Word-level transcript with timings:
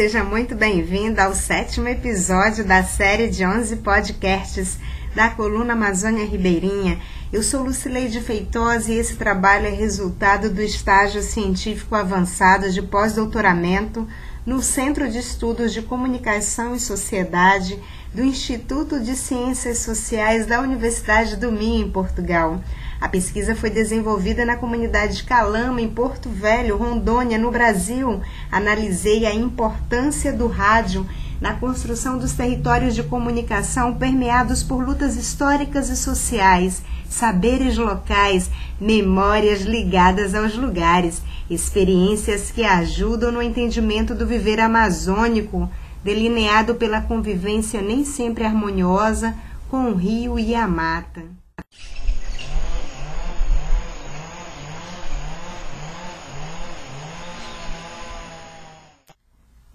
Seja 0.00 0.24
muito 0.24 0.54
bem-vindo 0.54 1.20
ao 1.20 1.34
sétimo 1.34 1.86
episódio 1.86 2.64
da 2.64 2.82
série 2.82 3.28
de 3.28 3.44
11 3.44 3.76
podcasts 3.76 4.78
da 5.14 5.28
coluna 5.28 5.74
Amazônia 5.74 6.24
Ribeirinha. 6.24 6.98
Eu 7.30 7.42
sou 7.42 7.64
Lucileide 7.64 8.18
Feitosa 8.22 8.90
e 8.90 8.96
esse 8.96 9.16
trabalho 9.16 9.66
é 9.66 9.68
resultado 9.68 10.48
do 10.48 10.62
estágio 10.62 11.20
científico 11.20 11.94
avançado 11.94 12.70
de 12.70 12.80
pós-doutoramento 12.80 14.08
no 14.46 14.62
Centro 14.62 15.06
de 15.06 15.18
Estudos 15.18 15.70
de 15.70 15.82
Comunicação 15.82 16.74
e 16.74 16.80
Sociedade 16.80 17.78
do 18.14 18.24
Instituto 18.24 19.00
de 19.00 19.14
Ciências 19.14 19.80
Sociais 19.80 20.46
da 20.46 20.62
Universidade 20.62 21.36
do 21.36 21.52
Minho, 21.52 21.86
em 21.86 21.90
Portugal. 21.90 22.58
A 23.00 23.08
pesquisa 23.08 23.56
foi 23.56 23.70
desenvolvida 23.70 24.44
na 24.44 24.56
comunidade 24.56 25.16
de 25.16 25.24
Calama, 25.24 25.80
em 25.80 25.88
Porto 25.88 26.28
Velho, 26.28 26.76
Rondônia, 26.76 27.38
no 27.38 27.50
Brasil. 27.50 28.20
Analisei 28.52 29.24
a 29.24 29.34
importância 29.34 30.30
do 30.30 30.46
rádio 30.46 31.06
na 31.40 31.54
construção 31.54 32.18
dos 32.18 32.34
territórios 32.34 32.94
de 32.94 33.02
comunicação 33.02 33.94
permeados 33.94 34.62
por 34.62 34.84
lutas 34.86 35.16
históricas 35.16 35.88
e 35.88 35.96
sociais, 35.96 36.82
saberes 37.08 37.78
locais, 37.78 38.50
memórias 38.78 39.62
ligadas 39.62 40.34
aos 40.34 40.54
lugares, 40.54 41.22
experiências 41.48 42.50
que 42.50 42.62
ajudam 42.62 43.32
no 43.32 43.40
entendimento 43.40 44.14
do 44.14 44.26
viver 44.26 44.60
amazônico, 44.60 45.70
delineado 46.04 46.74
pela 46.74 47.00
convivência 47.00 47.80
nem 47.80 48.04
sempre 48.04 48.44
harmoniosa 48.44 49.34
com 49.70 49.90
o 49.90 49.94
rio 49.94 50.38
e 50.38 50.54
a 50.54 50.68
mata. 50.68 51.39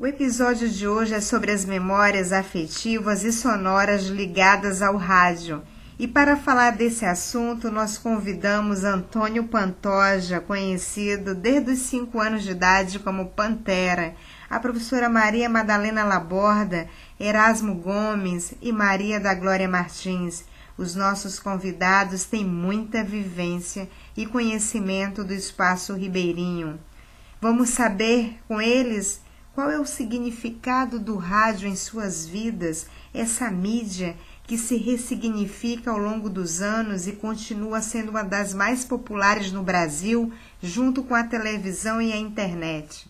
O 0.05 0.07
episódio 0.07 0.69
de 0.69 0.87
hoje 0.87 1.15
é 1.15 1.19
sobre 1.19 1.51
as 1.51 1.65
memórias 1.65 2.31
afetivas 2.31 3.23
e 3.23 3.31
sonoras 3.31 4.03
ligadas 4.03 4.83
ao 4.83 4.97
rádio. 4.97 5.63
E 5.97 6.07
para 6.07 6.37
falar 6.37 6.73
desse 6.73 7.03
assunto, 7.05 7.71
nós 7.71 7.97
convidamos 7.97 8.83
Antônio 8.83 9.45
Pantoja, 9.45 10.39
conhecido 10.39 11.33
desde 11.33 11.71
os 11.71 11.79
5 11.79 12.19
anos 12.19 12.43
de 12.43 12.51
idade 12.51 12.99
como 12.99 13.31
Pantera, 13.31 14.13
a 14.47 14.59
professora 14.59 15.09
Maria 15.09 15.49
Madalena 15.49 16.03
Laborda, 16.03 16.87
Erasmo 17.19 17.73
Gomes 17.73 18.53
e 18.61 18.71
Maria 18.71 19.19
da 19.19 19.33
Glória 19.33 19.67
Martins. 19.67 20.43
Os 20.77 20.93
nossos 20.93 21.39
convidados 21.39 22.25
têm 22.25 22.45
muita 22.45 23.03
vivência 23.03 23.89
e 24.15 24.27
conhecimento 24.27 25.23
do 25.23 25.33
espaço 25.33 25.95
ribeirinho. 25.95 26.79
Vamos 27.41 27.69
saber 27.69 28.37
com 28.47 28.61
eles 28.61 29.24
qual 29.55 29.71
é 29.71 29.79
o 29.79 29.85
significado 29.85 30.99
do 30.99 31.15
rádio 31.15 31.69
em 31.69 31.77
suas 31.77 32.25
vidas, 32.25 32.87
essa 33.13 33.49
mídia 33.49 34.17
que 34.43 34.57
se 34.57 34.75
ressignifica 34.75 35.89
ao 35.89 35.97
longo 35.97 36.29
dos 36.29 36.61
anos 36.61 37.07
e 37.07 37.13
continua 37.13 37.81
sendo 37.81 38.09
uma 38.09 38.21
das 38.21 38.53
mais 38.53 38.83
populares 38.83 39.53
no 39.53 39.63
Brasil, 39.63 40.31
junto 40.61 41.01
com 41.03 41.15
a 41.15 41.23
televisão 41.23 42.01
e 42.01 42.11
a 42.11 42.17
internet? 42.17 43.09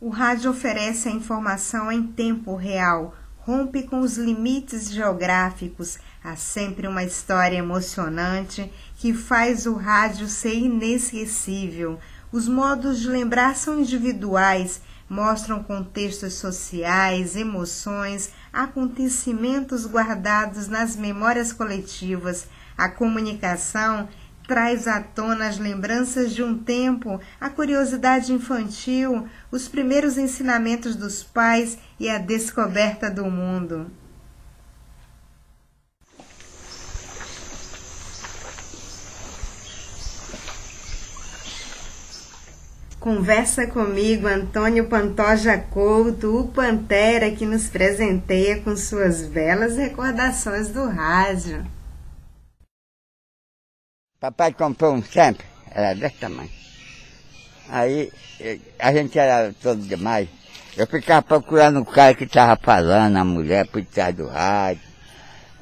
O 0.00 0.10
rádio 0.10 0.52
oferece 0.52 1.08
a 1.08 1.12
informação 1.12 1.90
em 1.90 2.06
tempo 2.06 2.54
real, 2.54 3.16
rompe 3.38 3.82
com 3.82 4.00
os 4.00 4.16
limites 4.16 4.88
geográficos, 4.88 5.98
Há 6.24 6.36
sempre 6.36 6.86
uma 6.86 7.02
história 7.02 7.56
emocionante 7.56 8.72
que 8.94 9.12
faz 9.12 9.66
o 9.66 9.74
rádio 9.74 10.28
ser 10.28 10.54
inesquecível. 10.54 11.98
Os 12.30 12.46
modos 12.46 13.00
de 13.00 13.08
lembrar 13.08 13.56
são 13.56 13.80
individuais, 13.80 14.80
mostram 15.10 15.64
contextos 15.64 16.34
sociais, 16.34 17.34
emoções, 17.34 18.30
acontecimentos 18.52 19.84
guardados 19.84 20.68
nas 20.68 20.94
memórias 20.94 21.52
coletivas. 21.52 22.46
A 22.78 22.88
comunicação 22.88 24.08
traz 24.46 24.86
à 24.86 25.00
tona 25.00 25.48
as 25.48 25.58
lembranças 25.58 26.32
de 26.32 26.40
um 26.40 26.56
tempo, 26.56 27.20
a 27.40 27.50
curiosidade 27.50 28.32
infantil, 28.32 29.26
os 29.50 29.66
primeiros 29.66 30.16
ensinamentos 30.16 30.94
dos 30.94 31.24
pais 31.24 31.78
e 31.98 32.08
a 32.08 32.18
descoberta 32.18 33.10
do 33.10 33.24
mundo. 33.24 33.90
Conversa 43.02 43.66
comigo 43.66 44.28
Antônio 44.28 44.86
Pantoja 44.86 45.58
Couto, 45.58 46.38
o 46.38 46.46
Pantera 46.46 47.32
que 47.32 47.44
nos 47.44 47.66
presenteia 47.66 48.60
com 48.60 48.76
suas 48.76 49.26
belas 49.26 49.76
recordações 49.76 50.68
do 50.68 50.86
rádio. 50.86 51.66
Papai 54.20 54.52
comprou 54.52 54.94
um 54.94 55.02
sempre, 55.02 55.44
era 55.72 55.94
desse 55.94 56.14
tamanho. 56.18 56.48
Aí 57.68 58.12
a 58.78 58.92
gente 58.92 59.18
era 59.18 59.52
todo 59.60 59.82
demais. 59.82 60.28
Eu 60.76 60.86
ficava 60.86 61.22
procurando 61.22 61.80
o 61.80 61.84
cara 61.84 62.14
que 62.14 62.22
estava 62.22 62.56
falando, 62.56 63.16
a 63.16 63.24
mulher 63.24 63.66
por 63.66 63.84
trás 63.84 64.14
do 64.14 64.28
rádio, 64.28 64.84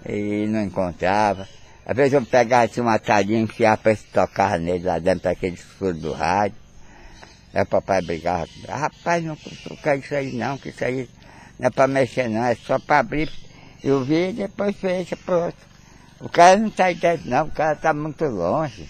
e 0.07 0.47
não 0.47 0.61
encontrava. 0.61 1.49
Às 1.87 1.97
vezes 1.97 2.13
eu 2.13 2.23
pegava 2.23 2.65
assim, 2.65 2.83
uma 2.83 2.99
tadinha 2.99 3.41
e 3.41 3.45
enfiava 3.45 3.79
para 3.79 3.97
tocar 4.13 4.59
nele 4.59 4.85
lá 4.85 4.99
dentro 4.99 5.23
daquele 5.23 5.55
escuro 5.55 5.95
do 5.95 6.13
rádio. 6.13 6.60
Aí 7.53 7.63
o 7.63 7.67
papai 7.67 8.01
brigava, 8.03 8.49
rapaz, 8.69 9.25
não 9.25 9.37
tocar 9.37 9.97
isso 9.97 10.15
aí 10.15 10.33
não, 10.33 10.57
que 10.57 10.69
isso 10.69 10.85
aí 10.85 11.09
não 11.59 11.67
é 11.67 11.71
para 11.71 11.89
mexer 11.89 12.29
não, 12.29 12.45
é 12.45 12.55
só 12.55 12.79
para 12.79 13.01
abrir 13.01 13.31
e 13.83 13.91
ouvir 13.91 14.31
e 14.31 14.33
depois 14.35 14.77
fecha, 14.77 15.17
pronto. 15.17 15.57
O 16.21 16.29
cara 16.29 16.59
não 16.59 16.69
está 16.69 16.93
dentro 16.93 17.29
não, 17.29 17.47
o 17.47 17.51
cara 17.51 17.73
está 17.73 17.93
muito 17.93 18.25
longe. 18.27 18.89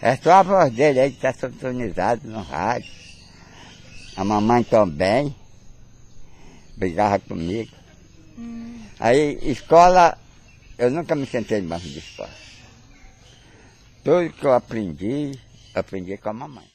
É 0.00 0.16
só 0.16 0.32
a 0.32 0.42
voz 0.42 0.72
dele 0.72 0.98
aí 0.98 1.10
que 1.10 1.24
está 1.24 1.32
sintonizado 1.32 2.26
no 2.26 2.42
rádio. 2.42 2.90
A 4.16 4.24
mamãe 4.24 4.64
também 4.64 5.34
brigava 6.76 7.20
comigo. 7.20 7.70
Hum. 8.36 8.82
Aí, 8.98 9.38
escola, 9.42 10.18
eu 10.76 10.90
nunca 10.90 11.14
me 11.14 11.26
sentei 11.26 11.60
banco 11.60 11.86
de 11.86 11.98
escola. 11.98 12.30
Tudo 14.02 14.32
que 14.32 14.44
eu 14.44 14.52
aprendi, 14.52 15.38
aprendi 15.74 16.16
com 16.16 16.30
a 16.30 16.32
mamãe. 16.32 16.71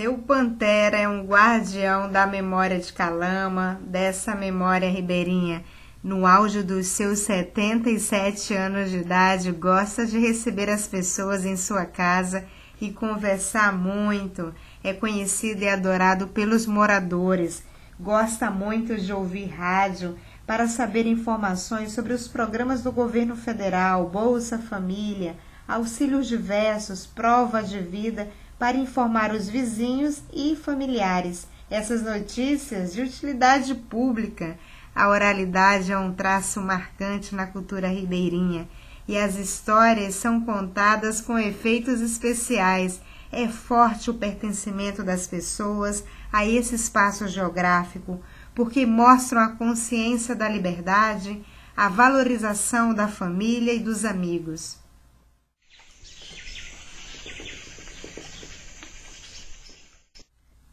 Seu 0.00 0.16
Pantera 0.16 0.96
é 0.96 1.06
um 1.06 1.26
guardião 1.26 2.10
da 2.10 2.26
memória 2.26 2.78
de 2.78 2.90
Calama, 2.90 3.78
dessa 3.84 4.34
memória 4.34 4.88
ribeirinha. 4.88 5.62
No 6.02 6.24
auge 6.24 6.62
dos 6.62 6.86
seus 6.86 7.18
77 7.18 8.54
anos 8.54 8.90
de 8.90 8.96
idade, 8.96 9.52
gosta 9.52 10.06
de 10.06 10.18
receber 10.18 10.70
as 10.70 10.88
pessoas 10.88 11.44
em 11.44 11.54
sua 11.54 11.84
casa 11.84 12.46
e 12.80 12.90
conversar 12.90 13.76
muito. 13.76 14.54
É 14.82 14.94
conhecido 14.94 15.64
e 15.64 15.68
adorado 15.68 16.28
pelos 16.28 16.64
moradores. 16.64 17.62
Gosta 18.00 18.50
muito 18.50 18.96
de 18.96 19.12
ouvir 19.12 19.48
rádio 19.48 20.16
para 20.46 20.66
saber 20.66 21.06
informações 21.06 21.92
sobre 21.92 22.14
os 22.14 22.26
programas 22.26 22.82
do 22.82 22.90
governo 22.90 23.36
federal, 23.36 24.08
Bolsa 24.08 24.58
Família, 24.58 25.36
auxílios 25.68 26.26
diversos, 26.26 27.04
prova 27.04 27.62
de 27.62 27.78
vida 27.80 28.30
para 28.60 28.76
informar 28.76 29.32
os 29.32 29.48
vizinhos 29.48 30.22
e 30.30 30.54
familiares. 30.54 31.48
Essas 31.70 32.02
notícias 32.02 32.92
de 32.92 33.00
utilidade 33.00 33.74
pública. 33.74 34.58
A 34.94 35.08
oralidade 35.08 35.90
é 35.90 35.96
um 35.96 36.12
traço 36.12 36.60
marcante 36.60 37.34
na 37.34 37.46
cultura 37.46 37.88
ribeirinha 37.88 38.68
e 39.08 39.16
as 39.16 39.36
histórias 39.36 40.14
são 40.14 40.42
contadas 40.42 41.22
com 41.22 41.38
efeitos 41.38 42.02
especiais. 42.02 43.00
É 43.32 43.48
forte 43.48 44.10
o 44.10 44.14
pertencimento 44.14 45.02
das 45.02 45.26
pessoas 45.26 46.04
a 46.30 46.44
esse 46.44 46.74
espaço 46.74 47.26
geográfico, 47.26 48.20
porque 48.54 48.84
mostram 48.84 49.40
a 49.40 49.48
consciência 49.48 50.34
da 50.34 50.48
liberdade, 50.48 51.42
a 51.74 51.88
valorização 51.88 52.92
da 52.92 53.08
família 53.08 53.72
e 53.72 53.78
dos 53.78 54.04
amigos. 54.04 54.79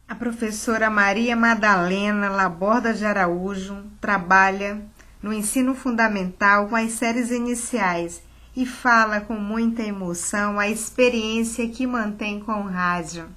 A 0.07 0.15
professora 0.15 0.89
Maria 0.89 1.35
Madalena 1.35 2.29
Laborda 2.29 2.93
de 2.93 3.05
Araújo 3.05 3.83
trabalha 3.99 4.81
no 5.21 5.33
ensino 5.33 5.75
fundamental 5.75 6.69
com 6.69 6.77
as 6.77 6.93
séries 6.93 7.29
iniciais 7.29 8.23
e 8.55 8.65
fala 8.65 9.19
com 9.19 9.33
muita 9.33 9.81
emoção 9.81 10.57
a 10.57 10.69
experiência 10.69 11.67
que 11.67 11.85
mantém 11.85 12.39
com 12.39 12.53
o 12.53 12.67
rádio. 12.67 13.29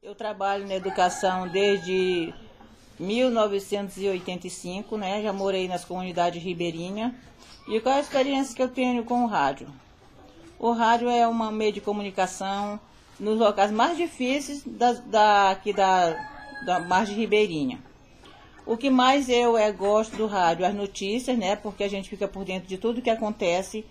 Eu 0.00 0.14
trabalho 0.14 0.68
na 0.68 0.74
educação 0.76 1.48
desde 1.48 2.32
1985, 3.00 4.96
né? 4.96 5.20
Já 5.20 5.32
morei 5.32 5.66
nas 5.66 5.84
comunidades 5.84 6.40
ribeirinhas. 6.40 7.12
E 7.66 7.80
qual 7.80 7.96
é 7.96 7.98
a 7.98 8.02
experiência 8.02 8.54
que 8.54 8.62
eu 8.62 8.68
tenho 8.68 9.04
com 9.04 9.24
o 9.24 9.26
rádio? 9.26 9.66
O 10.60 10.70
rádio 10.70 11.08
é 11.08 11.26
um 11.26 11.50
meio 11.50 11.72
de 11.72 11.80
comunicação 11.80 12.78
nos 13.20 13.38
locais 13.38 13.70
mais 13.70 13.96
difíceis 13.96 14.64
da, 14.64 14.92
da, 14.92 15.50
aqui 15.50 15.72
da, 15.72 16.16
da 16.64 16.80
margem 16.80 17.14
ribeirinha. 17.14 17.78
O 18.66 18.76
que 18.76 18.90
mais 18.90 19.28
eu 19.28 19.56
é, 19.56 19.70
gosto 19.70 20.16
do 20.16 20.26
rádio, 20.26 20.64
as 20.64 20.74
notícias, 20.74 21.36
né? 21.36 21.56
Porque 21.56 21.84
a 21.84 21.88
gente 21.88 22.08
fica 22.08 22.26
por 22.26 22.44
dentro 22.44 22.68
de 22.68 22.78
tudo 22.78 23.02
que 23.02 23.10
acontece. 23.10 23.84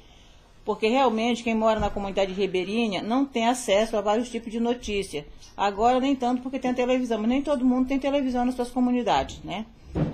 Porque 0.66 0.88
realmente 0.88 1.44
quem 1.44 1.56
mora 1.56 1.80
na 1.80 1.90
comunidade 1.90 2.32
ribeirinha 2.34 3.02
não 3.02 3.26
tem 3.26 3.48
acesso 3.48 3.98
a 3.98 4.02
vários 4.02 4.30
tipos 4.30 4.52
de 4.52 4.60
notícia. 4.60 5.26
Agora 5.58 6.00
nem 6.00 6.16
tanto 6.16 6.42
porque 6.42 6.60
tem 6.60 6.74
televisão, 6.74 7.20
mas 7.20 7.30
nem 7.30 7.42
todo 7.42 7.66
mundo 7.66 7.88
tem 7.88 8.00
televisão 8.00 8.46
nas 8.46 8.56
suas 8.56 8.70
comunidades, 8.70 9.42
né? 9.44 9.66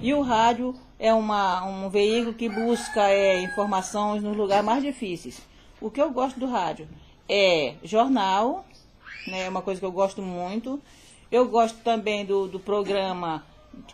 E 0.02 0.14
o 0.14 0.22
rádio 0.22 0.74
é 0.98 1.14
uma, 1.14 1.66
um 1.66 1.90
veículo 1.90 2.34
que 2.34 2.48
busca 2.48 3.10
é, 3.10 3.42
informações 3.42 4.24
nos 4.24 4.36
lugares 4.36 4.66
mais 4.66 4.82
difíceis. 4.82 5.42
O 5.82 5.92
que 5.92 6.02
eu 6.02 6.10
gosto 6.12 6.40
do 6.40 6.48
rádio 6.48 6.88
é 7.28 7.76
jornal, 7.84 8.66
né? 9.27 9.45
É 9.45 9.50
uma 9.50 9.62
coisa 9.62 9.80
que 9.80 9.86
eu 9.86 9.92
gosto 9.92 10.22
muito. 10.22 10.81
Eu 11.31 11.48
gosto 11.48 11.80
também 11.80 12.25
do, 12.25 12.48
do 12.48 12.60
programa 12.60 13.44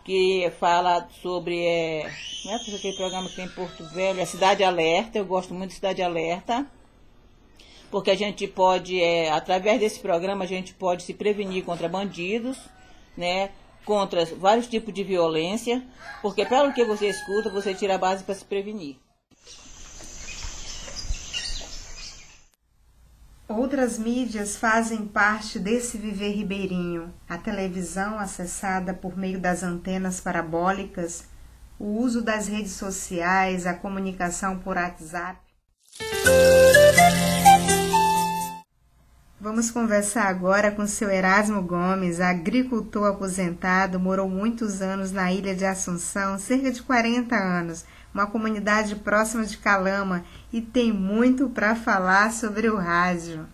que 0.04 0.50
fala 0.58 1.08
sobre 1.22 1.64
é, 1.64 2.04
né, 2.44 2.54
aquele 2.54 2.96
programa 2.96 3.28
que 3.28 3.36
tem 3.36 3.46
em 3.46 3.48
Porto 3.48 3.84
Velho, 3.88 4.20
é 4.20 4.24
Cidade 4.24 4.62
Alerta, 4.62 5.18
eu 5.18 5.24
gosto 5.24 5.54
muito 5.54 5.70
de 5.70 5.76
Cidade 5.76 6.02
Alerta, 6.02 6.66
porque 7.90 8.10
a 8.10 8.14
gente 8.14 8.46
pode, 8.46 9.00
é, 9.00 9.30
através 9.30 9.80
desse 9.80 10.00
programa, 10.00 10.44
a 10.44 10.46
gente 10.46 10.72
pode 10.74 11.02
se 11.02 11.14
prevenir 11.14 11.64
contra 11.64 11.88
bandidos, 11.88 12.58
né, 13.16 13.50
contra 13.84 14.24
vários 14.24 14.66
tipos 14.66 14.94
de 14.94 15.02
violência, 15.02 15.84
porque 16.20 16.44
pelo 16.46 16.72
que 16.72 16.84
você 16.84 17.08
escuta, 17.08 17.50
você 17.50 17.74
tira 17.74 17.96
a 17.96 17.98
base 17.98 18.24
para 18.24 18.34
se 18.34 18.44
prevenir. 18.44 18.96
Outras 23.54 23.98
mídias 23.98 24.56
fazem 24.56 25.04
parte 25.04 25.58
desse 25.58 25.98
viver 25.98 26.30
ribeirinho. 26.30 27.12
A 27.28 27.36
televisão 27.36 28.18
acessada 28.18 28.94
por 28.94 29.14
meio 29.14 29.38
das 29.38 29.62
antenas 29.62 30.20
parabólicas, 30.20 31.24
o 31.78 31.84
uso 31.84 32.22
das 32.22 32.48
redes 32.48 32.72
sociais, 32.72 33.66
a 33.66 33.74
comunicação 33.74 34.58
por 34.58 34.76
WhatsApp. 34.76 35.38
Vamos 39.38 39.70
conversar 39.70 40.28
agora 40.28 40.70
com 40.70 40.82
o 40.82 40.88
seu 40.88 41.10
Erasmo 41.10 41.60
Gomes, 41.60 42.20
agricultor 42.20 43.10
aposentado, 43.10 44.00
morou 44.00 44.30
muitos 44.30 44.80
anos 44.80 45.12
na 45.12 45.30
ilha 45.30 45.54
de 45.54 45.66
Assunção, 45.66 46.38
cerca 46.38 46.72
de 46.72 46.80
40 46.80 47.36
anos 47.36 47.84
uma 48.12 48.26
comunidade 48.26 48.96
próxima 48.96 49.44
de 49.44 49.56
Calama 49.56 50.24
e 50.52 50.60
tem 50.60 50.92
muito 50.92 51.48
para 51.48 51.74
falar 51.74 52.32
sobre 52.32 52.68
o 52.68 52.76
rádio. 52.76 53.48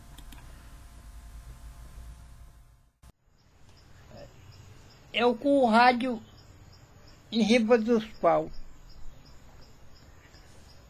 Eu 5.12 5.34
com 5.34 5.58
o 5.60 5.66
rádio 5.66 6.22
em 7.30 7.42
riba 7.42 7.78
dos 7.78 8.04
pau. 8.20 8.50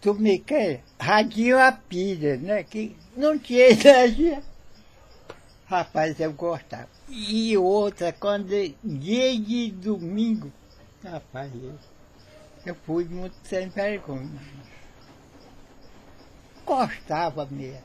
Tu 0.00 0.14
me 0.14 0.38
quer? 0.38 0.82
Radinho 0.98 1.58
a 1.58 1.72
pilha, 1.72 2.36
né? 2.36 2.62
Que 2.62 2.96
não 3.16 3.38
tinha 3.38 3.70
energia. 3.70 4.42
Rapaz, 5.66 6.18
eu 6.20 6.32
gostava. 6.32 6.88
E 7.08 7.56
outra, 7.56 8.12
quando 8.12 8.48
dia 8.82 9.38
de 9.38 9.70
domingo, 9.70 10.52
rapaz, 11.02 11.52
eu 11.54 11.74
fui 12.74 13.04
muito 13.04 13.36
sem 13.44 13.68
vergonha. 13.68 14.30
Gostava 16.64 17.46
mesmo. 17.46 17.82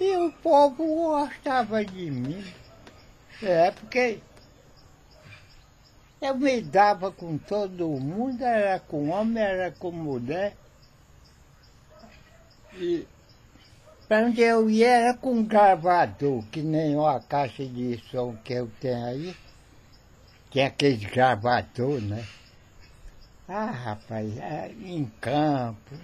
E 0.00 0.16
o 0.16 0.32
povo 0.32 0.84
gostava 0.86 1.84
de 1.84 2.10
mim. 2.10 2.44
É, 3.42 3.70
porque 3.70 4.20
eu 6.20 6.36
me 6.36 6.60
dava 6.60 7.12
com 7.12 7.38
todo 7.38 7.88
mundo, 7.88 8.42
era 8.42 8.80
com 8.80 9.08
homem, 9.10 9.42
era 9.42 9.70
com 9.70 9.90
mulher. 9.90 10.56
E 12.74 13.06
para 14.08 14.26
onde 14.26 14.40
eu 14.40 14.70
ia 14.70 14.88
era 14.88 15.14
com 15.14 15.32
um 15.32 15.44
gravador, 15.44 16.42
que 16.50 16.62
nem 16.62 16.96
uma 16.96 17.20
caixa 17.20 17.64
de 17.64 18.02
som 18.10 18.36
que 18.42 18.52
eu 18.52 18.70
tenho 18.80 19.04
aí. 19.04 19.36
Que 20.50 20.60
é 20.60 20.66
aquele 20.66 20.96
gravador, 20.96 22.00
né? 22.00 22.24
Ah, 23.50 23.70
rapaz, 23.70 24.36
é, 24.36 24.70
em 24.82 25.06
campo. 25.22 25.94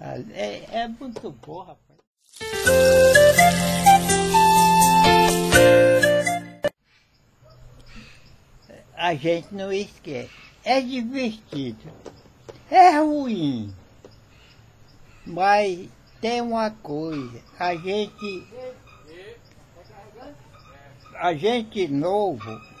É, 0.00 0.80
é 0.80 0.88
muito 0.88 1.30
bom, 1.30 1.58
rapaz. 1.58 2.00
A 8.96 9.14
gente 9.14 9.54
não 9.54 9.70
esquece. 9.70 10.30
É 10.64 10.80
divertido. 10.80 11.92
É 12.70 12.98
ruim. 12.98 13.74
Mas 15.26 15.90
tem 16.18 16.40
uma 16.40 16.70
coisa. 16.70 17.42
A 17.58 17.76
gente. 17.76 18.48
A 21.14 21.34
gente 21.34 21.88
novo 21.88 22.75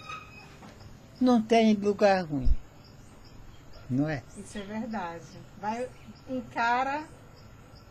não 1.20 1.40
tem 1.40 1.74
lugar 1.74 2.24
ruim. 2.24 2.48
Não 3.88 4.08
é? 4.08 4.22
Isso 4.36 4.58
é 4.58 4.62
verdade. 4.62 5.24
Vai, 5.60 5.88
encara 6.28 7.04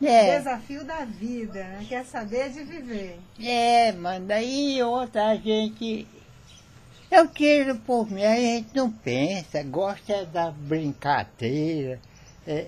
é. 0.02 0.36
o 0.36 0.38
desafio 0.38 0.84
da 0.84 1.06
vida, 1.06 1.64
né? 1.64 1.86
quer 1.88 2.06
saber 2.06 2.52
de 2.52 2.64
viver. 2.64 3.20
É, 3.40 3.92
mas 3.94 4.24
daí 4.24 4.82
outra 4.84 5.36
gente. 5.38 6.08
Eu 7.10 7.30
quero 7.30 7.78
por 7.78 8.10
mim, 8.10 8.24
a 8.24 8.36
gente 8.36 8.76
não 8.76 8.92
pensa, 8.92 9.64
gosta 9.64 10.26
da 10.26 10.52
brincadeira. 10.52 12.00
É. 12.46 12.68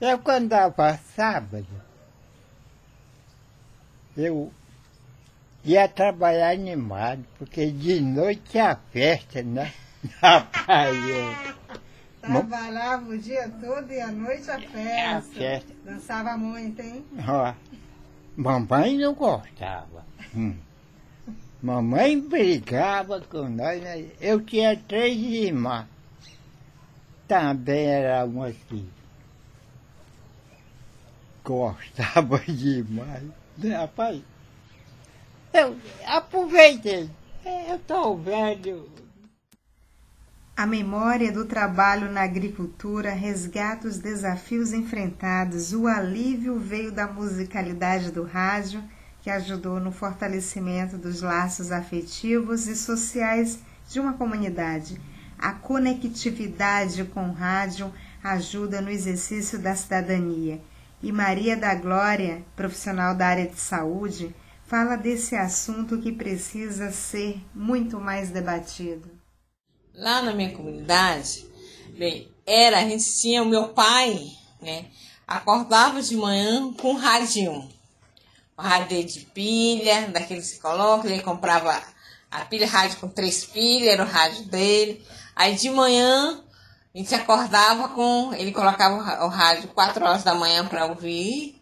Eu 0.00 0.18
quando 0.18 0.48
dava 0.48 0.98
sábado, 1.16 1.66
eu 4.16 4.52
ia 5.64 5.88
trabalhar 5.88 6.50
animado, 6.50 7.24
porque 7.38 7.70
de 7.70 8.00
noite 8.00 8.58
é 8.58 8.60
a 8.60 8.76
festa, 8.76 9.42
né? 9.42 9.72
Rapaz, 10.20 10.96
é. 10.96 11.54
Trabalhava 12.20 13.10
o 13.10 13.18
dia 13.18 13.48
todo 13.60 13.90
e 13.90 14.00
à 14.00 14.10
noite 14.10 14.50
a 14.50 14.58
festa. 14.58 14.78
É 14.78 15.06
a 15.06 15.22
festa. 15.22 15.72
Dançava 15.84 16.36
muito, 16.36 16.80
hein? 16.80 17.04
Ó, 17.26 17.54
mamãe 18.36 18.98
não 18.98 19.14
gostava. 19.14 20.04
Hum. 20.34 20.54
Mamãe 21.62 22.20
brigava 22.20 23.20
com 23.22 23.48
nós. 23.48 23.80
Né? 23.80 24.06
Eu 24.20 24.40
tinha 24.42 24.76
três 24.76 25.16
irmãs. 25.18 25.86
Também 27.26 27.86
era 27.86 28.24
uma 28.24 28.52
que 28.52 28.86
gostava 31.42 32.38
demais. 32.48 33.22
Né, 33.56 33.76
rapaz? 33.76 34.22
Eu 35.54 35.76
aproveitei. 36.04 37.08
Eu 37.68 37.76
estou 37.76 38.18
velho. 38.18 38.90
A 40.56 40.66
memória 40.66 41.30
do 41.30 41.44
trabalho 41.44 42.10
na 42.10 42.22
agricultura 42.22 43.12
resgata 43.12 43.86
os 43.86 43.98
desafios 43.98 44.72
enfrentados. 44.72 45.72
O 45.72 45.86
alívio 45.86 46.58
veio 46.58 46.90
da 46.90 47.06
musicalidade 47.06 48.10
do 48.10 48.24
rádio, 48.24 48.82
que 49.22 49.30
ajudou 49.30 49.78
no 49.78 49.92
fortalecimento 49.92 50.98
dos 50.98 51.22
laços 51.22 51.70
afetivos 51.70 52.66
e 52.66 52.74
sociais 52.74 53.60
de 53.88 54.00
uma 54.00 54.14
comunidade. 54.14 55.00
A 55.38 55.52
conectividade 55.52 57.04
com 57.04 57.28
o 57.28 57.32
rádio 57.32 57.94
ajuda 58.24 58.80
no 58.80 58.90
exercício 58.90 59.56
da 59.60 59.76
cidadania. 59.76 60.60
E 61.00 61.12
Maria 61.12 61.56
da 61.56 61.76
Glória, 61.76 62.42
profissional 62.56 63.14
da 63.14 63.28
área 63.28 63.46
de 63.46 63.60
saúde, 63.60 64.34
fala 64.66 64.96
desse 64.96 65.36
assunto 65.36 66.00
que 66.00 66.12
precisa 66.12 66.90
ser 66.90 67.40
muito 67.54 68.00
mais 68.00 68.30
debatido. 68.30 69.10
Lá 69.94 70.22
na 70.22 70.32
minha 70.32 70.52
comunidade, 70.52 71.46
bem, 71.96 72.28
era, 72.46 72.78
a 72.78 72.82
gente 72.82 73.20
tinha 73.20 73.42
o 73.42 73.48
meu 73.48 73.68
pai, 73.68 74.32
né? 74.60 74.86
Acordava 75.26 76.02
de 76.02 76.16
manhã 76.16 76.72
com 76.74 76.92
um 76.92 76.96
radinho. 76.96 77.68
Um 78.58 78.62
rádio 78.62 79.04
de 79.04 79.20
pilha, 79.20 80.08
daquele 80.08 80.40
que 80.40 80.46
se 80.46 80.60
coloca, 80.60 81.08
ele 81.08 81.22
comprava 81.22 81.80
a 82.30 82.44
pilha 82.44 82.66
rádio 82.66 82.98
com 82.98 83.08
três 83.08 83.44
pilhas, 83.44 83.88
era 83.88 84.02
o 84.02 84.08
rádio 84.08 84.44
dele. 84.46 85.04
Aí 85.36 85.54
de 85.54 85.70
manhã 85.70 86.42
a 86.94 86.98
gente 86.98 87.14
acordava 87.14 87.88
com. 87.88 88.32
Ele 88.34 88.52
colocava 88.52 89.24
o 89.24 89.28
rádio 89.28 89.68
quatro 89.68 90.04
horas 90.04 90.24
da 90.24 90.34
manhã 90.34 90.66
para 90.66 90.86
ouvir. 90.86 91.60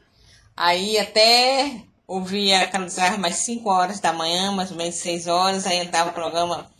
Aí 0.56 0.98
até 0.98 1.82
ouvia, 2.12 2.66
canalizava 2.66 3.16
mais 3.16 3.36
5 3.36 3.68
horas 3.70 4.00
da 4.00 4.12
manhã, 4.12 4.52
mais 4.52 4.70
ou 4.70 4.76
menos 4.76 4.96
6 4.96 5.26
horas, 5.26 5.66
aí 5.66 5.78
entrava 5.78 6.10
o 6.10 6.12
programa 6.12 6.70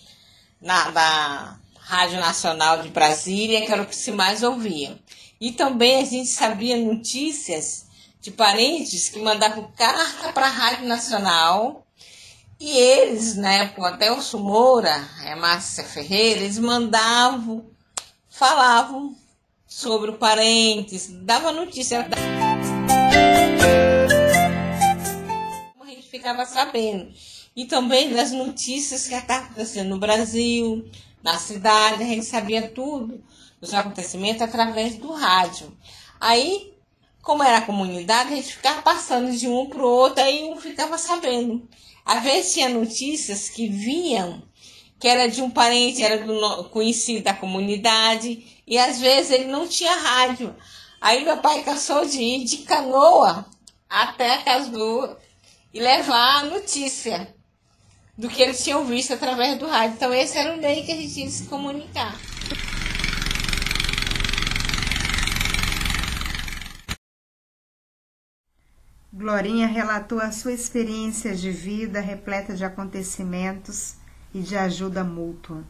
na, 0.61 0.91
da 0.91 1.57
Rádio 1.79 2.21
Nacional 2.21 2.83
de 2.83 2.89
Brasília, 2.89 3.65
que 3.65 3.73
era 3.73 3.83
o 3.83 3.87
que 3.87 3.97
se 3.97 4.13
mais 4.13 4.43
ouvia. 4.43 4.99
E 5.41 5.53
também 5.53 6.03
a 6.03 6.05
gente 6.05 6.29
sabia 6.29 6.77
notícias 6.77 7.87
de 8.21 8.31
parentes 8.31 9.09
que 9.09 9.19
mandavam 9.19 9.73
carta 9.77 10.33
para 10.33 10.47
a 10.47 10.51
Rádio 10.51 10.87
Nacional 10.87 11.85
e 12.61 12.79
eles, 12.79 13.35
né, 13.35 13.75
até 13.79 14.13
o 14.13 14.39
Moura, 14.39 14.95
a 15.27 15.35
Márcia 15.35 15.83
Ferreira, 15.83 16.41
eles 16.41 16.59
mandavam, 16.59 17.67
falavam 18.31 19.17
sobre 19.67 20.11
o 20.11 20.19
parentes, 20.19 21.09
dava 21.09 21.51
notícia. 21.51 22.01
A 22.01 22.62
ficava 26.13 26.45
sabendo. 26.45 27.11
E 27.57 27.65
também 27.65 28.13
das 28.13 28.33
notícias 28.33 29.09
que 29.09 29.15
estavam 29.15 29.47
acontecendo 29.47 29.89
no 29.89 29.99
Brasil, 29.99 30.85
na 31.23 31.39
cidade, 31.39 32.03
a 32.03 32.07
gente 32.07 32.27
sabia 32.27 32.69
tudo 32.69 33.25
dos 33.59 33.73
acontecimentos 33.73 34.43
através 34.43 34.97
do 34.97 35.11
rádio. 35.11 35.75
Aí, 36.21 36.75
como 37.23 37.43
era 37.43 37.59
a 37.59 37.67
comunidade, 37.67 38.35
a 38.35 38.37
gente 38.37 38.57
ficava 38.57 38.83
passando 38.83 39.35
de 39.35 39.49
um 39.49 39.67
para 39.67 39.83
o 39.83 39.89
outro, 39.89 40.23
aí 40.23 40.45
um 40.51 40.57
ficava 40.57 40.99
sabendo. 40.99 41.67
Às 42.05 42.23
vezes 42.23 42.53
tinha 42.53 42.69
notícias 42.69 43.49
que 43.49 43.69
vinham 43.69 44.43
que 44.99 45.09
era 45.09 45.29
de 45.29 45.43
um 45.43 45.51
parente, 45.51 46.03
era 46.03 46.25
do 46.25 46.69
conhecido 46.69 47.25
da 47.25 47.35
comunidade, 47.35 48.63
e 48.65 48.79
às 48.79 49.01
vezes 49.01 49.33
ele 49.33 49.47
não 49.47 49.67
tinha 49.67 49.93
rádio. 49.93 50.55
Aí 51.01 51.25
meu 51.25 51.39
pai 51.39 51.65
cansou 51.65 52.05
de 52.05 52.23
ir 52.23 52.45
de 52.45 52.59
canoa 52.59 53.45
até 53.89 54.35
a 54.35 54.43
Caslu 54.43 55.17
e 55.73 55.81
levar 55.81 56.41
a 56.41 56.45
notícia 56.45 57.35
do 58.17 58.29
que 58.29 58.43
eles 58.43 58.63
tinham 58.63 58.85
visto 58.85 59.15
através 59.15 59.59
do 59.59 59.67
rádio. 59.67 59.97
Então 59.97 60.13
esse 60.13 60.37
era 60.37 60.55
o 60.55 60.61
meio 60.61 60.85
que 60.85 60.93
a 60.93 60.97
gente 60.97 61.15
tinha 61.15 61.27
de 61.27 61.33
se 61.33 61.45
comunicar. 61.45 62.19
Glorinha 69.15 69.67
relatou 69.67 70.19
a 70.21 70.33
sua 70.33 70.53
experiência 70.53 71.35
de 71.35 71.51
vida 71.51 72.01
repleta 72.01 72.55
de 72.55 72.65
acontecimentos 72.65 73.95
e 74.35 74.41
de 74.41 74.57
ajuda 74.57 75.05
mútua. 75.05 75.65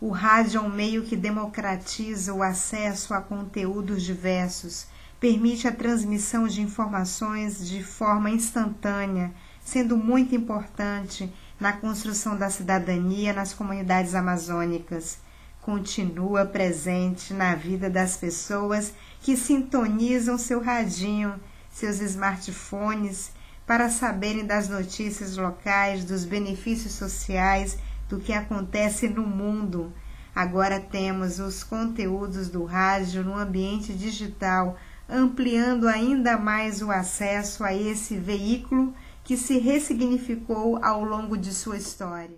O 0.00 0.10
rádio 0.10 0.58
é 0.58 0.60
um 0.62 0.70
meio 0.70 1.04
que 1.04 1.16
democratiza 1.16 2.32
o 2.32 2.42
acesso 2.42 3.12
a 3.12 3.20
conteúdos 3.20 4.02
diversos, 4.02 4.86
permite 5.20 5.66
a 5.66 5.72
transmissão 5.72 6.46
de 6.46 6.60
informações 6.60 7.66
de 7.66 7.82
forma 7.82 8.30
instantânea, 8.30 9.32
sendo 9.60 9.96
muito 9.96 10.34
importante 10.34 11.32
na 11.58 11.72
construção 11.72 12.36
da 12.36 12.48
cidadania 12.50 13.32
nas 13.32 13.52
comunidades 13.52 14.14
amazônicas. 14.14 15.18
Continua 15.60 16.46
presente 16.46 17.34
na 17.34 17.54
vida 17.54 17.90
das 17.90 18.16
pessoas 18.16 18.94
que 19.20 19.36
sintonizam 19.36 20.38
seu 20.38 20.62
radinho, 20.62 21.34
seus 21.70 22.00
smartphones, 22.00 23.32
para 23.66 23.90
saberem 23.90 24.46
das 24.46 24.68
notícias 24.68 25.36
locais, 25.36 26.04
dos 26.04 26.24
benefícios 26.24 26.94
sociais 26.94 27.76
do 28.08 28.18
que 28.18 28.32
acontece 28.32 29.08
no 29.08 29.26
mundo. 29.26 29.92
Agora 30.34 30.80
temos 30.80 31.38
os 31.38 31.62
conteúdos 31.62 32.48
do 32.48 32.64
rádio 32.64 33.22
no 33.22 33.36
ambiente 33.36 33.92
digital, 33.92 34.78
ampliando 35.08 35.88
ainda 35.88 36.36
mais 36.36 36.82
o 36.82 36.90
acesso 36.90 37.64
a 37.64 37.74
esse 37.74 38.16
veículo 38.16 38.94
que 39.24 39.36
se 39.36 39.58
ressignificou 39.58 40.82
ao 40.84 41.02
longo 41.02 41.36
de 41.36 41.52
sua 41.52 41.76
história. 41.76 42.36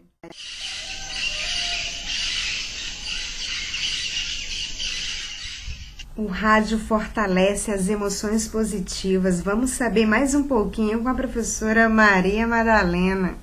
O 6.17 6.27
rádio 6.27 6.79
fortalece 6.79 7.71
as 7.73 7.89
emoções 7.89 8.47
positivas. 8.47 9.41
Vamos 9.41 9.71
saber 9.71 10.07
mais 10.07 10.35
um 10.35 10.47
pouquinho 10.47 11.03
com 11.03 11.09
a 11.09 11.15
professora 11.15 11.89
Maria 11.89 12.47
Madalena. 12.47 13.39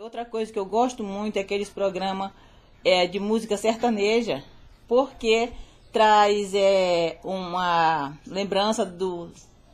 Outra 0.00 0.24
coisa 0.24 0.50
que 0.50 0.58
eu 0.58 0.64
gosto 0.64 1.04
muito 1.04 1.36
é 1.36 1.40
aqueles 1.40 1.68
programas 1.68 2.32
é, 2.82 3.06
de 3.06 3.20
música 3.20 3.58
sertaneja, 3.58 4.42
porque 4.86 5.50
traz 5.92 6.54
é, 6.54 7.18
uma 7.24 8.12
lembrança 8.26 8.84
do, 8.84 9.30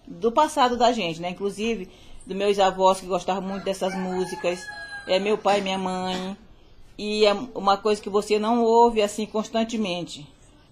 do 0.07 0.31
passado 0.31 0.77
da 0.77 0.93
gente, 0.93 1.21
né? 1.21 1.31
Inclusive 1.31 1.89
dos 2.27 2.37
meus 2.37 2.59
avós 2.59 3.01
que 3.01 3.07
gostavam 3.07 3.43
muito 3.43 3.65
dessas 3.65 3.95
músicas, 3.95 4.61
é 5.07 5.19
meu 5.19 5.37
pai 5.37 5.59
e 5.61 5.63
minha 5.63 5.79
mãe. 5.79 6.37
E 6.97 7.27
é 7.27 7.33
uma 7.55 7.77
coisa 7.77 8.01
que 8.01 8.09
você 8.09 8.39
não 8.39 8.63
ouve 8.63 9.03
assim 9.03 9.27
constantemente. 9.27 10.27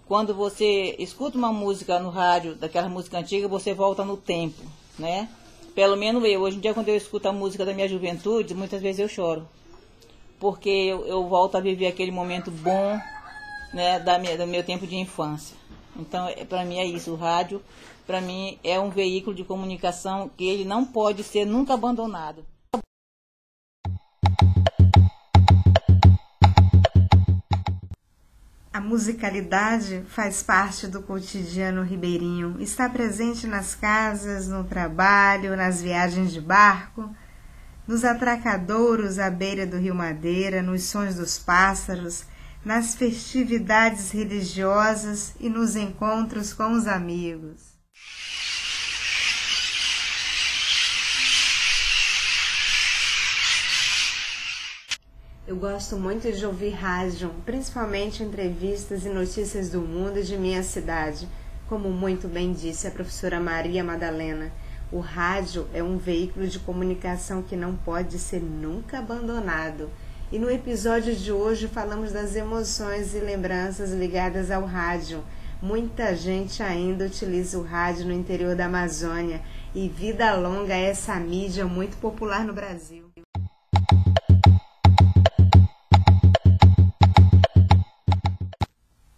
Quando 0.06 0.34
você 0.34 0.94
escuta 0.98 1.36
uma 1.36 1.52
música 1.52 1.98
no 1.98 2.10
rádio, 2.10 2.54
daquela 2.54 2.88
música 2.88 3.18
antiga, 3.18 3.48
você 3.48 3.74
volta 3.74 4.04
no 4.04 4.16
tempo, 4.16 4.62
né? 4.98 5.28
Pelo 5.74 5.96
menos 5.96 6.22
eu. 6.24 6.42
Hoje 6.42 6.58
em 6.58 6.60
dia, 6.60 6.74
quando 6.74 6.88
eu 6.88 6.96
escuto 6.96 7.28
a 7.28 7.32
música 7.32 7.64
da 7.64 7.72
minha 7.72 7.88
juventude, 7.88 8.54
muitas 8.54 8.80
vezes 8.80 9.00
eu 9.00 9.08
choro. 9.08 9.48
Porque 10.38 10.68
eu, 10.68 11.06
eu 11.06 11.26
volto 11.28 11.56
a 11.56 11.60
viver 11.60 11.86
aquele 11.86 12.10
momento 12.10 12.50
bom 12.50 13.00
né, 13.72 13.98
da 13.98 14.18
minha, 14.18 14.36
do 14.36 14.46
meu 14.46 14.62
tempo 14.62 14.86
de 14.86 14.96
infância. 14.96 15.56
Então, 15.96 16.28
é, 16.28 16.44
para 16.44 16.64
mim 16.64 16.78
é 16.78 16.86
isso. 16.86 17.12
O 17.12 17.16
rádio, 17.16 17.62
para 18.06 18.20
mim, 18.20 18.58
é 18.62 18.78
um 18.78 18.90
veículo 18.90 19.34
de 19.34 19.44
comunicação 19.44 20.30
que 20.36 20.46
ele 20.46 20.64
não 20.64 20.84
pode 20.84 21.22
ser 21.22 21.44
nunca 21.44 21.74
abandonado. 21.74 22.44
A 28.72 28.80
musicalidade 28.80 30.02
faz 30.08 30.42
parte 30.42 30.86
do 30.86 31.02
cotidiano 31.02 31.82
ribeirinho, 31.82 32.56
está 32.58 32.88
presente 32.88 33.46
nas 33.46 33.74
casas, 33.74 34.48
no 34.48 34.64
trabalho, 34.64 35.54
nas 35.54 35.82
viagens 35.82 36.32
de 36.32 36.40
barco, 36.40 37.14
nos 37.86 38.02
atracadouros 38.02 39.18
à 39.18 39.28
beira 39.28 39.66
do 39.66 39.76
rio 39.76 39.94
Madeira, 39.94 40.62
nos 40.62 40.84
sons 40.84 41.16
dos 41.16 41.38
pássaros, 41.38 42.24
nas 42.64 42.94
festividades 42.94 44.10
religiosas 44.12 45.34
e 45.40 45.48
nos 45.48 45.74
encontros 45.74 46.52
com 46.52 46.72
os 46.72 46.86
amigos. 46.86 47.72
Eu 55.44 55.56
gosto 55.56 55.96
muito 55.96 56.32
de 56.32 56.46
ouvir 56.46 56.70
rádio, 56.70 57.34
principalmente 57.44 58.22
entrevistas 58.22 59.04
e 59.04 59.08
notícias 59.08 59.68
do 59.68 59.80
mundo 59.80 60.20
e 60.20 60.22
de 60.22 60.38
minha 60.38 60.62
cidade. 60.62 61.28
Como 61.68 61.90
muito 61.90 62.28
bem 62.28 62.52
disse 62.52 62.86
a 62.86 62.90
professora 62.92 63.40
Maria 63.40 63.82
Madalena, 63.82 64.52
o 64.92 65.00
rádio 65.00 65.66
é 65.74 65.82
um 65.82 65.98
veículo 65.98 66.46
de 66.46 66.58
comunicação 66.60 67.42
que 67.42 67.56
não 67.56 67.74
pode 67.74 68.18
ser 68.18 68.40
nunca 68.40 68.98
abandonado. 68.98 69.90
E 70.32 70.38
no 70.38 70.50
episódio 70.50 71.14
de 71.14 71.30
hoje 71.30 71.68
falamos 71.68 72.10
das 72.10 72.34
emoções 72.34 73.14
e 73.14 73.18
lembranças 73.18 73.92
ligadas 73.92 74.50
ao 74.50 74.64
rádio. 74.64 75.22
Muita 75.60 76.16
gente 76.16 76.62
ainda 76.62 77.04
utiliza 77.04 77.58
o 77.58 77.62
rádio 77.62 78.06
no 78.06 78.14
interior 78.14 78.56
da 78.56 78.64
Amazônia 78.64 79.42
e 79.74 79.90
vida 79.90 80.34
longa 80.34 80.72
é 80.72 80.84
essa 80.84 81.16
mídia 81.16 81.66
muito 81.66 81.98
popular 81.98 82.46
no 82.46 82.54
Brasil. 82.54 83.12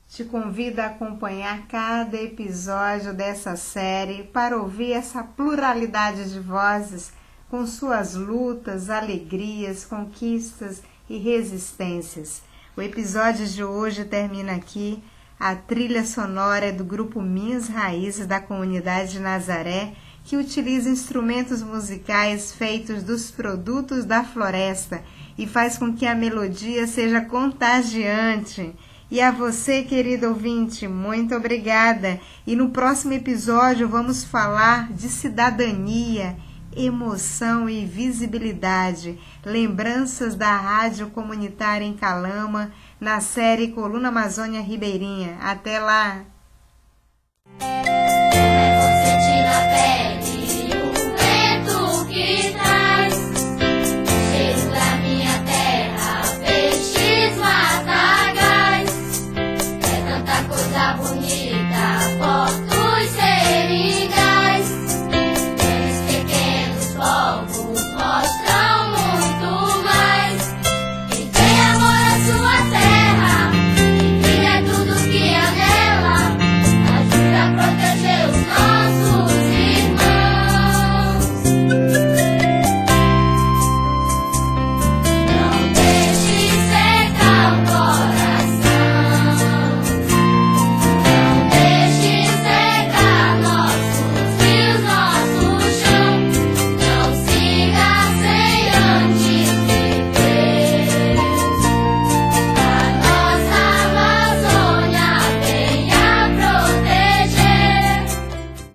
Te 0.08 0.24
convido 0.24 0.80
a 0.80 0.86
acompanhar 0.86 1.68
cada 1.68 2.20
episódio 2.20 3.14
dessa 3.14 3.54
série 3.54 4.24
para 4.24 4.60
ouvir 4.60 4.90
essa 4.90 5.22
pluralidade 5.22 6.32
de 6.32 6.40
vozes 6.40 7.12
com 7.48 7.64
suas 7.68 8.16
lutas, 8.16 8.90
alegrias, 8.90 9.84
conquistas 9.84 10.82
e 11.08 11.18
resistências. 11.18 12.42
O 12.76 12.82
episódio 12.82 13.46
de 13.46 13.62
hoje 13.62 14.04
termina 14.04 14.52
aqui. 14.52 15.02
A 15.38 15.54
trilha 15.54 16.04
sonora 16.04 16.66
é 16.66 16.72
do 16.72 16.84
grupo 16.84 17.20
Minhas 17.20 17.68
Raízes 17.68 18.26
da 18.26 18.40
comunidade 18.40 19.12
de 19.12 19.20
Nazaré, 19.20 19.92
que 20.24 20.36
utiliza 20.36 20.88
instrumentos 20.88 21.62
musicais 21.62 22.52
feitos 22.52 23.02
dos 23.02 23.30
produtos 23.30 24.04
da 24.04 24.24
floresta 24.24 25.02
e 25.36 25.46
faz 25.46 25.76
com 25.76 25.92
que 25.92 26.06
a 26.06 26.14
melodia 26.14 26.86
seja 26.86 27.20
contagiante. 27.20 28.74
E 29.10 29.20
a 29.20 29.30
você, 29.30 29.82
querido 29.82 30.28
ouvinte, 30.28 30.88
muito 30.88 31.34
obrigada. 31.34 32.18
E 32.46 32.56
no 32.56 32.70
próximo 32.70 33.12
episódio 33.12 33.88
vamos 33.88 34.24
falar 34.24 34.92
de 34.92 35.08
cidadania, 35.08 36.36
emoção 36.76 37.68
e 37.68 37.84
visibilidade. 37.84 39.18
Lembranças 39.44 40.34
da 40.34 40.56
Rádio 40.56 41.10
Comunitária 41.10 41.84
em 41.84 41.94
Calama, 41.94 42.72
na 43.00 43.20
série 43.20 43.68
Coluna 43.68 44.08
Amazônia 44.08 44.60
Ribeirinha. 44.60 45.36
Até 45.40 45.78
lá! 45.78 46.24